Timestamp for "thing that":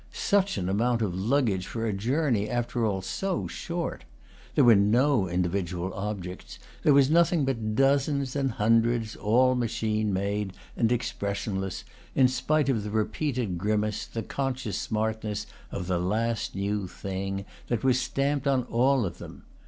16.87-17.83